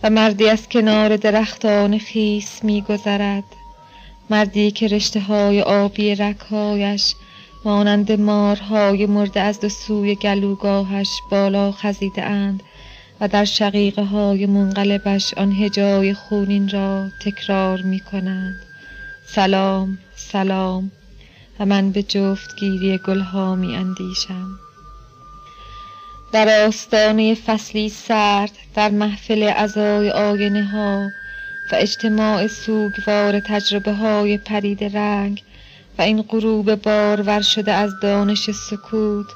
و 0.03 0.09
مردی 0.09 0.49
از 0.49 0.69
کنار 0.69 1.17
درختان 1.17 1.97
خیس 1.97 2.63
می 2.63 2.81
گذرد 2.81 3.43
مردی 4.29 4.71
که 4.71 4.87
رشته 4.87 5.19
های 5.19 5.61
آبی 5.61 6.15
رکهایش 6.15 7.15
مانند 7.65 8.11
مارهای 8.11 9.05
مرده 9.05 9.39
از 9.39 9.59
دو 9.59 9.69
سوی 9.69 10.15
گلوگاهش 10.15 11.09
بالا 11.31 11.71
خزیده 11.71 12.23
اند 12.23 12.63
و 13.21 13.27
در 13.27 13.45
شقیقه 13.45 14.03
های 14.03 14.45
منقلبش 14.45 15.33
آن 15.33 15.51
هجای 15.51 16.13
خونین 16.13 16.69
را 16.69 17.09
تکرار 17.25 17.81
می 17.81 17.99
کنند 17.99 18.72
سلام 19.35 19.97
سلام. 20.15 20.91
و 21.59 21.65
من 21.65 21.91
به 21.91 22.03
جفتگیری 22.03 22.97
گلها 22.97 23.55
می 23.55 23.75
اندیشم. 23.75 24.59
در 26.31 26.65
آستانه 26.67 27.35
فصلی 27.35 27.89
سرد 27.89 28.51
در 28.75 28.89
محفل 28.89 29.43
عزای 29.43 30.11
آینه 30.11 30.63
ها 30.63 31.09
و 31.71 31.75
اجتماع 31.75 32.47
سوگوار 32.47 33.39
تجربه 33.39 33.93
های 33.93 34.37
پرید 34.37 34.83
رنگ 34.83 35.43
و 35.97 36.01
این 36.01 36.21
غروب 36.21 36.75
بارور 36.75 37.41
شده 37.41 37.71
از 37.71 37.99
دانش 38.01 38.51
سکوت 38.51 39.27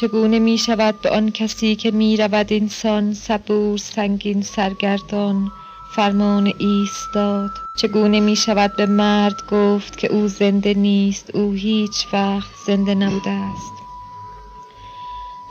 چگونه 0.00 0.38
می 0.38 0.58
شود 0.58 1.00
به 1.02 1.10
آن 1.10 1.30
کسی 1.30 1.76
که 1.76 1.90
می 1.90 2.16
رود 2.16 2.52
اینسان 2.52 3.14
صبور 3.14 3.78
سنگین 3.78 4.42
سرگردان 4.42 5.50
فرمان 5.96 6.52
ایستاد. 6.58 7.50
چگونه 7.74 8.20
می 8.20 8.36
شود 8.36 8.76
به 8.76 8.86
مرد 8.86 9.46
گفت 9.50 9.98
که 9.98 10.12
او 10.12 10.28
زنده 10.28 10.74
نیست 10.74 11.34
او 11.34 11.52
هیچ 11.52 12.06
وقت 12.12 12.50
زنده 12.66 12.94
نبوده 12.94 13.30
است. 13.30 13.72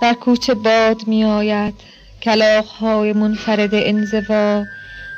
در 0.01 0.13
کوچه 0.13 0.53
باد 0.53 1.07
می 1.07 1.23
آید. 1.23 1.73
کلاخ 2.21 2.65
های 2.65 3.13
منفرد 3.13 3.69
انزوا 3.73 4.65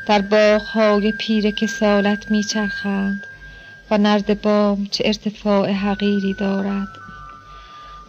در 0.07 0.21
باغهای 0.21 1.11
پیر 1.11 1.51
کسالت 1.51 2.31
میچرخند 2.31 3.23
و 3.91 3.97
نرد 3.97 4.41
بام 4.41 4.87
چه 4.91 5.03
ارتفاع 5.07 5.71
حقیری 5.71 6.33
دارد. 6.33 6.87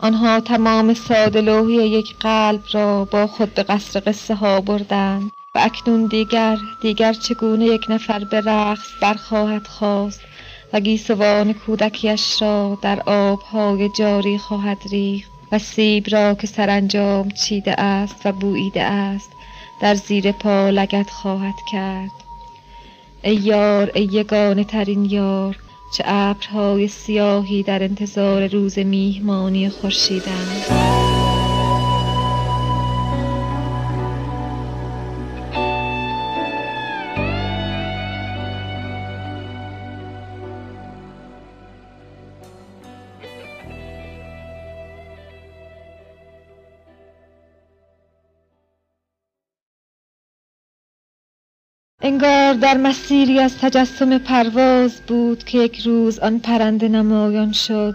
آنها 0.00 0.40
تمام 0.40 0.94
ساده 0.94 1.62
یک 1.72 2.16
قلب 2.20 2.60
را 2.72 3.04
با 3.04 3.26
خود 3.26 3.54
به 3.54 3.62
قصر 3.62 4.02
قصه 4.06 4.34
ها 4.34 4.60
بردند. 4.60 5.30
و 5.54 5.58
اکنون 5.58 6.06
دیگر 6.06 6.58
دیگر 6.80 7.12
چگونه 7.12 7.64
یک 7.64 7.86
نفر 7.88 8.24
به 8.24 8.40
رقص 8.40 8.88
برخواهد 9.02 9.66
خواست 9.66 10.20
و 10.72 10.80
گیسوان 10.80 11.52
کودکیش 11.52 12.42
را 12.42 12.78
در 12.82 13.02
آبهای 13.06 13.88
جاری 13.88 14.38
خواهد 14.38 14.78
ریخت 14.90 15.30
و 15.52 15.58
سیب 15.58 16.06
را 16.10 16.34
که 16.34 16.46
سرانجام 16.46 17.28
چیده 17.28 17.80
است 17.80 18.26
و 18.26 18.32
بوییده 18.32 18.82
است 18.82 19.30
در 19.80 19.94
زیر 19.94 20.32
پا 20.32 20.70
لگت 20.70 21.10
خواهد 21.10 21.56
کرد. 21.72 22.10
ای 23.22 23.34
یار 23.34 23.90
ای 23.94 24.04
یگانه 24.04 24.64
ترین 24.64 25.04
یار 25.04 25.56
چه 25.96 26.04
ابرهای 26.06 26.88
سیاهی 26.88 27.62
در 27.62 27.82
انتظار 27.82 28.46
روز 28.46 28.78
میهمانی 28.78 29.68
خورشیدند. 29.68 31.21
در 52.62 52.76
مسیری 52.76 53.38
از 53.38 53.58
تجسم 53.58 54.18
پرواز 54.18 55.00
بود 55.06 55.44
که 55.44 55.58
یک 55.58 55.80
روز 55.80 56.18
آن 56.18 56.38
پرنده 56.38 56.88
نمایان 56.88 57.52
شد. 57.52 57.94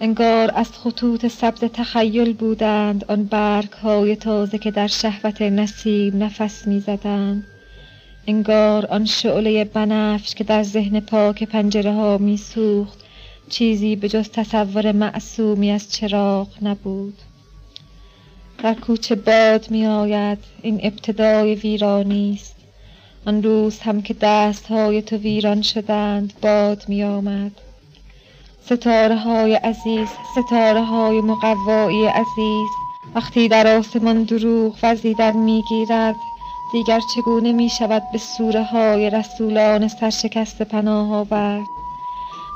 انگار 0.00 0.50
از 0.54 0.70
خطوط 0.72 1.26
سبز 1.26 1.60
تخیل 1.60 2.32
بودند 2.32 3.04
آن 3.08 3.24
برگ 3.24 3.72
های 3.72 4.16
تازه 4.16 4.58
که 4.58 4.70
در 4.70 4.86
شهوت 4.86 5.42
نسیم 5.42 6.22
نفس 6.22 6.66
می‌زدند. 6.66 7.46
انگار 8.26 8.86
آن 8.86 9.04
شعله 9.04 9.64
بنفش 9.64 10.34
که 10.34 10.44
در 10.44 10.62
ذهن 10.62 11.00
پاک 11.00 11.44
پنجره 11.44 11.92
ها 11.92 12.18
میسوخت 12.18 12.98
چیزی 13.48 13.96
به 13.96 14.08
جز 14.08 14.28
تصور 14.30 14.92
معصومی 14.92 15.70
از 15.70 15.92
چراغ 15.92 16.48
نبود. 16.62 17.18
در 18.62 18.74
کوچه 18.74 19.14
باد 19.14 19.70
می 19.70 19.86
آید 19.86 20.38
این 20.62 20.80
ابتدای 20.82 21.54
ویرانی 21.54 22.38
است. 22.40 22.59
آن 23.26 23.42
روز 23.42 23.80
هم 23.80 24.02
که 24.02 24.16
های 24.68 25.02
تو 25.02 25.16
ویران 25.16 25.62
شدند 25.62 26.32
باد 26.42 26.84
می 26.88 27.04
آمد 27.04 27.52
ستاره 28.64 29.16
های 29.16 29.54
عزیز 29.54 30.08
ستاره 30.32 30.84
های 30.84 31.20
مقوایی 31.20 32.06
عزیز 32.06 32.68
وقتی 33.14 33.48
در 33.48 33.76
آسمان 33.76 34.22
دروغ 34.22 34.76
وزیدن 34.82 35.36
می 35.36 35.62
گیرد 35.68 36.16
دیگر 36.72 37.00
چگونه 37.14 37.52
می 37.52 37.70
شود 37.70 38.02
به 38.12 38.18
سوره 38.18 38.64
های 38.64 39.10
رسولان 39.10 39.88
سرشکست 39.88 40.62
پناه 40.62 41.14
آورد 41.14 41.66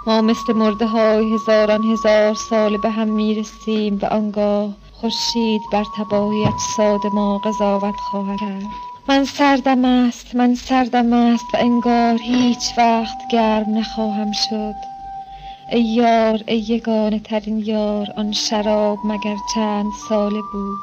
ما 0.06 0.20
مثل 0.20 0.52
مرده 0.52 0.86
های 0.86 1.34
هزاران 1.34 1.84
هزار 1.92 2.34
سال 2.34 2.76
به 2.76 2.90
هم 2.90 3.08
می 3.08 3.34
رسیم 3.34 3.98
و 4.02 4.06
آنگاه 4.06 4.74
خورشید 4.92 5.62
بر 5.72 5.84
تباهی 5.96 6.44
اجساد 6.44 7.00
ما 7.14 7.38
قضاوت 7.38 7.94
خواهد 8.10 8.40
کرد. 8.40 8.93
من 9.08 9.24
سردم 9.24 9.84
است 9.84 10.34
من 10.34 10.54
سردم 10.54 11.12
است 11.12 11.44
و 11.54 11.56
انگار 11.60 12.18
هیچ 12.22 12.78
وقت 12.78 13.18
گرم 13.30 13.78
نخواهم 13.78 14.32
شد. 14.32 14.74
ای 15.72 15.82
یار 15.82 16.40
ای 16.46 16.58
یگانه 16.58 17.18
ترین 17.18 17.58
یار 17.58 18.06
آن 18.16 18.32
شراب 18.32 18.98
مگر 19.04 19.36
چند 19.54 19.86
ساله 20.08 20.40
بود. 20.52 20.78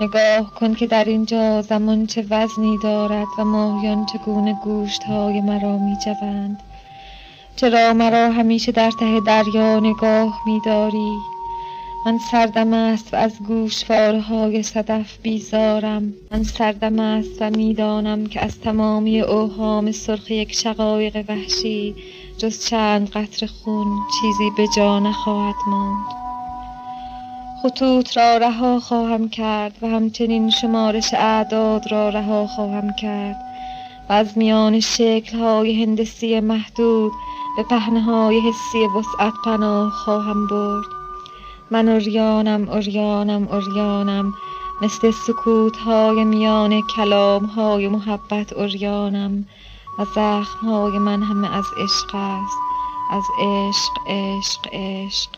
نگاه 0.00 0.54
کن 0.54 0.74
که 0.74 0.86
در 0.86 1.04
اینجا 1.04 1.62
زمان 1.62 2.06
چه 2.06 2.26
وزنی 2.30 2.78
دارد 2.78 3.26
و 3.38 3.44
ماهیان 3.44 4.06
چگونه 4.06 4.60
گوشت 4.64 5.04
های 5.04 5.40
مرا 5.40 5.78
می 5.78 5.96
جوند 6.04 6.62
چرا 7.56 7.92
مرا 7.92 8.30
همیشه 8.30 8.72
در 8.72 8.90
ته 8.90 9.20
دریا 9.20 9.80
نگاه 9.80 10.40
می 10.46 10.60
داری 10.64 11.18
من 12.06 12.18
سردم 12.18 12.72
است 12.72 13.14
و 13.14 13.16
از 13.16 13.32
گوشواره 13.48 14.20
های 14.20 14.62
صدف 14.62 15.18
بیزارم. 15.22 16.14
من 16.30 16.42
سردم 16.42 16.98
است 16.98 17.30
و 17.40 17.50
می‌دانم 17.50 18.26
که 18.26 18.44
از 18.44 18.60
تمامی 18.60 19.20
اوهام 19.20 19.92
سرخ 19.92 20.30
یک 20.30 20.52
شقایق 20.52 21.24
وحشی 21.28 21.94
جز 22.38 22.64
چند 22.66 23.10
قطر 23.10 23.46
خون 23.46 23.86
چیزی 24.20 24.50
به 24.56 24.66
جا 24.76 24.98
نخواهد 24.98 25.54
ماند. 25.66 26.06
خطوط 27.62 28.16
را 28.16 28.36
رها 28.36 28.80
خواهم 28.80 29.28
کرد 29.28 29.72
و 29.82 29.88
همچنین 29.88 30.50
شمارش 30.50 31.14
اعداد 31.14 31.92
را 31.92 32.08
رها 32.08 32.46
خواهم 32.46 32.92
کرد 32.92 33.36
و 34.08 34.12
از 34.12 34.38
میان 34.38 34.80
شکل 34.80 35.38
های 35.38 35.82
هندسی 35.82 36.40
محدود 36.40 37.12
به 37.56 37.62
پهنه 37.62 38.00
های 38.02 38.40
حسی 38.40 38.78
وسعت 38.96 39.34
پناه 39.44 39.90
خواهم 39.90 40.46
برد. 40.46 41.03
من 41.70 41.88
اوریانم 41.88 42.68
اوریانم 42.68 43.48
اوریانم 43.50 44.34
مثل 44.82 45.10
سکوت 45.10 45.76
های 45.76 46.24
میان 46.24 46.82
کلام 46.82 47.44
های 47.44 47.88
محبت 47.88 48.52
اوریانم 48.52 49.46
و 49.98 50.04
زخم 50.04 50.66
های 50.66 50.98
من 50.98 51.22
همه 51.22 51.56
از 51.56 51.64
عشق 51.76 52.14
است. 52.14 52.56
از 53.10 53.24
عشق 53.40 53.92
عشق 54.06 54.60
عشق. 54.72 55.30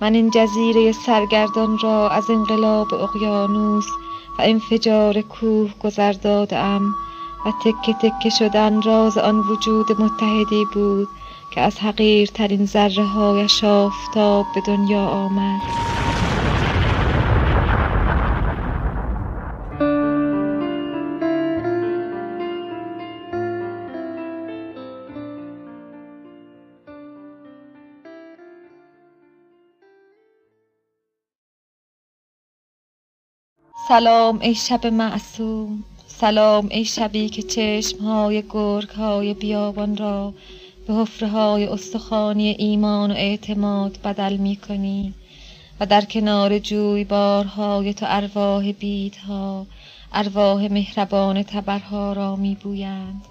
من 0.00 0.14
این 0.14 0.30
جزیره 0.30 0.92
سرگردان 0.92 1.78
را 1.78 2.08
از 2.08 2.30
انقلاب 2.30 2.94
اقیانوس 2.94 3.86
و 4.38 4.42
انفجار 4.42 5.20
کوه 5.20 5.70
گذر 5.84 6.12
دادم. 6.12 6.94
و 7.46 7.52
تکه 7.64 7.92
تکه 7.92 8.30
شدن 8.30 8.82
راز 8.82 9.18
آن 9.18 9.38
وجود 9.38 10.00
متحدی 10.00 10.64
بود. 10.74 11.08
که 11.54 11.60
از 11.60 11.78
حقیرترین 11.78 12.66
ذره 12.66 13.04
هایش 13.04 13.64
آفتاب 13.64 14.46
به 14.54 14.60
دنیا 14.60 15.06
آمد. 15.06 15.60
سلام 33.88 34.38
ای 34.40 34.54
شب 34.54 34.86
معصوم 34.86 35.84
سلام 36.06 36.68
ای 36.70 36.84
شبی 36.84 37.28
که 37.28 37.42
چشم 37.42 37.98
های 37.98 38.42
گرگ 38.50 38.88
های 38.88 39.34
بیابان 39.34 39.96
را 39.96 40.34
به 40.86 40.94
حفره 40.94 41.28
های 41.28 41.66
استخوانی 41.66 42.48
ایمان 42.48 43.10
و 43.10 43.14
اعتماد 43.14 43.98
بدل 44.04 44.36
می 44.36 44.56
کنی 44.56 45.14
و 45.80 45.86
در 45.86 46.04
کنار 46.04 46.58
جوی 46.58 47.04
بارهای 47.04 47.94
تو 47.94 48.06
ارواح 48.08 48.72
بیدها 48.72 49.66
ارواح 50.12 50.72
مهربان 50.72 51.42
تبرها 51.42 52.12
را 52.12 52.36
می 52.36 52.54
بویند 52.62 53.24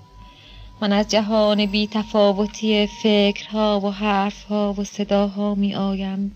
من 0.81 0.93
از 0.93 1.07
جهان 1.07 1.65
بی 1.65 1.87
تفاوتی 1.87 2.87
فکرها 2.87 3.79
و 3.79 3.91
حرفها 3.91 4.73
و 4.77 4.83
صداها 4.83 5.55
می 5.55 5.75
آیم 5.75 6.35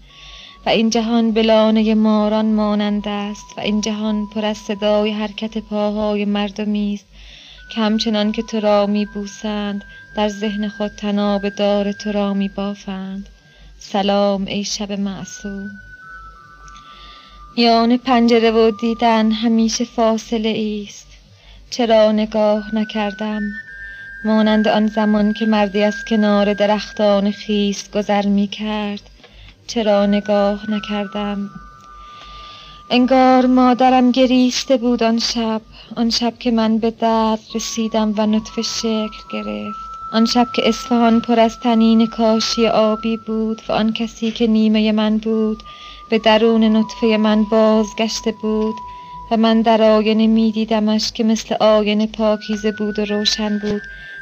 و 0.66 0.70
این 0.70 0.90
جهان 0.90 1.32
بلانه 1.32 1.96
ماران 1.96 2.54
مانند 2.54 3.08
است 3.08 3.46
و 3.58 3.62
این 3.62 3.82
جهان 3.82 4.28
پر 4.36 4.46
از 4.46 4.58
صدای 4.58 5.12
حرکت 5.12 5.58
پاهای 5.58 6.26
مردمی 6.26 6.94
است 6.94 7.06
که 7.70 7.82
همچنان 7.82 8.32
که 8.32 8.42
تو 8.42 8.60
را 8.60 8.86
می 8.86 9.06
بوسند 9.06 9.84
در 10.16 10.30
ذهن 10.30 10.68
خود 10.68 10.92
تناب 10.92 11.50
دار 11.50 11.92
تو 11.92 12.12
را 12.12 12.34
می 12.34 12.50
بافند 12.50 13.30
سلام 13.80 14.46
ای 14.46 14.64
شب 14.64 14.92
معصوم. 14.92 15.72
میان 17.58 17.98
پنجره 17.98 18.52
و 18.52 18.72
دیدن 18.82 19.32
همیشه 19.32 19.86
فاصله 19.86 20.84
است. 20.88 21.08
چرا 21.70 22.12
نگاه 22.12 22.76
نکردم؟ 22.76 23.42
مانند 24.26 24.68
آن 24.68 24.88
زمان 24.88 25.34
که 25.34 25.46
مردی 25.46 25.84
از 25.84 26.06
کنار 26.06 26.54
درختان 26.54 27.32
خیس 27.32 27.92
گذر 27.92 28.26
می 28.26 28.48
کرد 28.48 29.02
چرا 29.68 30.06
نگاه 30.06 30.72
نکردم؟ 30.72 31.50
انگار 32.90 33.46
مادرم 33.46 34.12
گریسته 34.12 34.78
بود 34.78 35.04
آن 35.04 35.20
شب. 35.20 35.62
آن 35.96 36.10
شب 36.10 36.34
که 36.40 36.52
من 36.52 36.78
به 36.78 36.92
درد 36.92 37.40
رسیدم 37.56 38.14
و 38.18 38.26
نطفه 38.26 38.62
شکل 38.62 39.24
گرفت. 39.32 39.88
آن 40.14 40.26
شب 40.26 40.48
که 40.54 40.70
اصفهان 40.70 41.22
پر 41.22 41.40
از 41.40 41.60
تنین 41.60 42.08
کاشی 42.08 42.68
آبی 42.68 43.18
بود 43.18 43.62
و 43.70 43.72
آن 43.72 43.94
کسی 43.94 44.32
که 44.32 44.48
نیمه 44.48 44.92
من 44.92 45.18
بود 45.18 45.64
به 46.10 46.20
درون 46.20 46.64
نطفه 46.64 47.18
من 47.18 47.44
بازگشته 47.44 48.32
بود 48.32 48.76
و 49.32 49.38
من 49.38 49.62
در 49.62 49.82
آینه 49.82 50.28
می 50.28 50.52
دیدمش 50.52 51.12
که 51.12 51.24
مثل 51.24 51.56
آینه 51.60 52.08
پاکیزه 52.08 52.72
بود 52.72 53.00
و 53.00 53.06
روشن 53.06 53.60
بود 53.60 53.82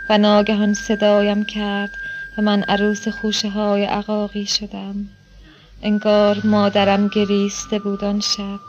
و 0.09 0.17
ناگهان 0.17 0.73
صدایم 0.73 1.43
کرد 1.43 1.91
و 2.37 2.41
من 2.41 2.63
عروس 2.63 3.07
خوشه 3.07 3.49
های 3.49 3.85
عقاقی 3.85 4.45
شدم. 4.45 5.09
انگار 5.85 6.41
مادرم 6.43 7.07
گریسته 7.07 7.79
بود 7.79 8.03
آن 8.03 8.19
شب. 8.19 8.59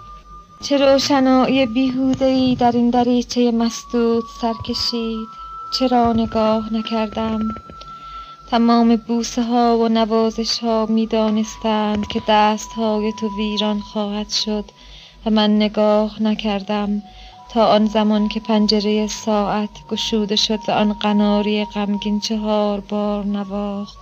چه 0.62 0.76
روشنایی 0.76 1.66
بیهوده 1.66 2.24
ای 2.24 2.55
در 2.55 2.72
این 2.72 2.90
دریچه 2.90 3.50
مسدود 3.50 4.24
سر 4.40 4.55
کشید. 4.64 5.29
چرا 5.79 6.12
نگاه 6.12 6.72
نکردم؟ 6.72 7.40
تمام 8.50 8.96
بوسه 8.96 9.42
ها 9.42 9.79
و 9.79 9.88
نوازش 9.88 10.59
ها 10.59 10.87
می 10.87 11.07
دانستند 11.07 12.07
که 12.07 12.22
دست 12.29 12.72
های 12.72 13.12
تو 13.12 13.37
ویران 13.37 13.81
خواهد 13.81 14.31
شد 14.31 14.64
و 15.26 15.31
من 15.31 15.57
نگاه 15.57 16.22
نکردم 16.22 17.02
تا 17.52 17.66
آن 17.66 17.87
زمان 17.87 18.29
که 18.29 18.40
پنجره 18.40 19.07
ساعت 19.07 19.70
گشوده 19.90 20.37
شد 20.37 20.61
و 20.68 20.72
آن 20.72 20.92
قناری 20.92 21.64
غمگین 21.64 22.20
چهار 22.20 22.81
بار 22.81 23.24
نواخت. 23.24 23.98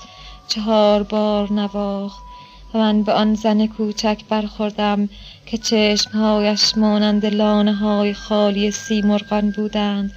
چهار 0.49 1.03
بار 1.03 1.53
نواخت. 1.53 2.25
من 2.75 3.03
به 3.03 3.13
آن 3.13 3.35
زن 3.35 3.67
کوچک 3.67 4.21
برخوردم 4.29 5.09
که 5.47 5.59
چشمهایش 5.59 6.77
مانند 6.77 7.27
لانه 7.27 7.75
های 7.75 8.15
خالی 8.15 8.71
سیمرغان 8.71 9.51
بودند 9.51 10.13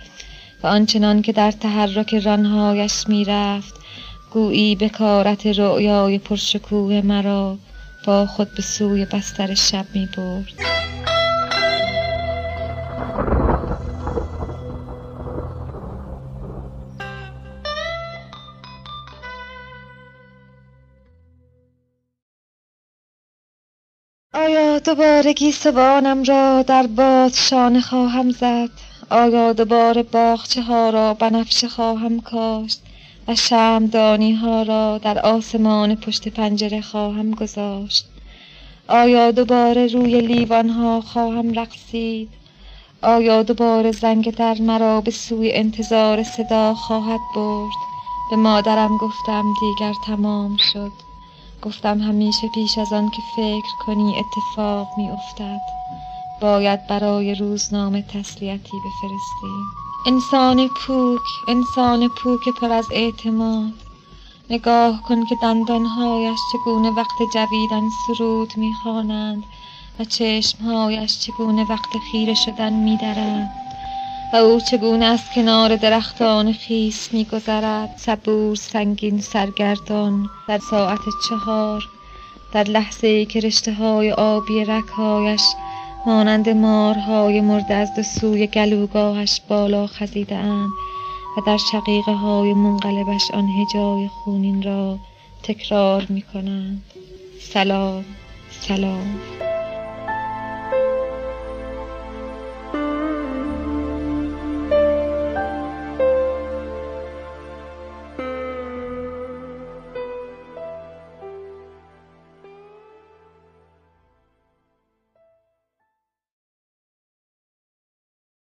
و 0.64 0.68
آنچنان 0.68 1.22
که 1.22 1.32
در 1.32 1.52
تحرک 1.52 2.16
رانهایش 2.16 3.08
می‌رفت 3.08 3.74
گویی 4.34 4.76
بکارت 4.76 5.48
رؤیای 5.48 6.18
پرشکوه 6.18 7.02
مرا 7.02 7.58
با 8.06 8.26
خود 8.26 8.56
به 8.56 8.62
سوی 8.62 9.06
بستر 9.06 9.54
شب 9.54 9.86
می 9.94 10.10
برد 10.18 10.77
آیا 24.78 24.84
دوباره 24.96 25.34
گیسوانم 25.34 26.24
را 26.24 26.62
در 26.62 26.88
باد 26.88 27.34
شانه 27.34 27.82
خواهم 27.82 28.30
زد. 28.30 28.70
آیا 29.10 29.54
دوباره 29.54 30.04
باغچه 30.04 30.62
ها 30.62 30.90
را 30.90 31.14
بنفشه 31.14 31.68
خواهم 31.68 32.22
کاشت 32.22 32.82
و 33.28 33.36
شمعدانی 33.36 34.34
ها 34.34 34.64
را 34.64 34.98
در 34.98 35.20
آسمان 35.20 35.96
پشت 35.96 36.28
پنجره 36.28 36.82
خواهم 36.82 37.32
گذاشت. 37.32 38.06
آیا 38.88 39.32
دوباره 39.32 39.88
روی 39.88 40.22
لیوان 40.22 40.70
ها 40.70 41.02
خواهم 41.02 41.54
رقصید؟ 41.54 42.30
آیا 43.02 43.44
دوباره 43.44 43.92
زنگ 43.92 44.36
در 44.36 44.62
مرا 44.62 45.02
به 45.02 45.12
سوی 45.12 45.52
انتظار 45.54 46.24
صدا 46.24 46.74
خواهد 46.74 47.22
برد؟ 47.36 47.74
به 48.30 48.36
مادرم 48.36 48.98
گفتم 48.98 49.44
دیگر 49.62 49.94
تمام 50.06 50.58
شد. 50.58 51.07
گفتم 51.68 52.02
همیشه 52.02 52.48
پیش 52.48 52.78
از 52.78 52.94
آن 52.94 53.10
که 53.10 53.22
فکر 53.36 53.72
کنی 53.86 54.16
اتفاق 54.20 54.88
می 54.98 55.10
افتد 55.10 55.62
باید 56.42 56.88
برای 56.88 57.36
روزنامه 57.36 58.02
تسلیتی 58.02 58.78
بفرستی. 58.78 59.54
انسان 60.06 60.68
پوک 60.68 61.22
انسان 61.48 62.08
پوک 62.08 62.50
پر 62.62 62.72
از 62.72 62.88
اعتماد. 62.92 63.74
نگاه 64.50 65.04
کن 65.04 65.26
که 65.26 65.36
دندانهایش 65.42 66.40
چگونه 66.54 66.92
وقت 66.92 67.18
جویدن 67.34 67.90
سرود 68.08 68.58
می‌خوانند 68.58 69.44
و 70.00 70.04
چشمهایش 70.04 71.20
چگونه 71.20 71.66
وقت 71.70 71.98
خیره 72.12 72.34
شدن 72.34 72.74
میدرند. 72.74 73.67
و 74.34 74.36
او 74.36 74.60
چگونه 74.60 75.06
از 75.06 75.22
کنار 75.36 75.76
درختان 75.76 76.54
خیس 76.54 77.14
میگذرد. 77.14 77.94
صبور 77.98 78.56
سنگین 78.56 79.22
سرگردان 79.22 80.30
در 80.48 80.60
ساعت 80.70 81.00
چهار 81.30 81.84
در 82.54 82.64
لحظه 82.64 83.26
که 83.26 83.40
رشته 83.40 83.74
های 83.74 84.12
آبی 84.12 84.66
رکهایش 84.66 85.42
مانند 86.06 86.50
مارهای 86.50 87.42
مرده 87.42 87.74
از 87.74 87.90
سوی 88.20 88.48
گلوگاهش 88.48 89.42
بالا 89.48 89.88
خزیده 89.88 90.36
اند 90.36 90.70
و 91.38 91.42
در 91.48 91.58
شقیقه 91.72 92.12
های 92.14 92.54
منقلبش 92.54 93.32
آن 93.34 93.48
هجای 93.48 94.08
خونین 94.08 94.64
را 94.64 95.00
تکرار 95.44 96.06
می 96.10 96.22
کنند 96.22 96.84
سلام 97.40 98.06
سلام. 98.62 99.20